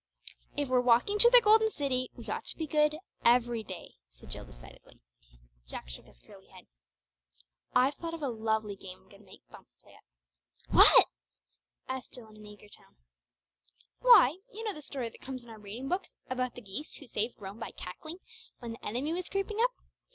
[0.57, 4.31] "If we're walking to the Golden City, we ought to be good every day," said
[4.31, 4.99] Jill decidedly.
[5.67, 6.65] Jack shook his curly head.
[7.75, 11.05] "I've thought of a lovely game I'm going to make Bumps play at." "What?"
[11.87, 12.95] asked Jill in an eager tone.
[13.99, 17.05] "Why you know the story that comes in our reading books about the geese who
[17.05, 18.17] saved Rome by cackling
[18.57, 19.71] when the enemy was creeping up.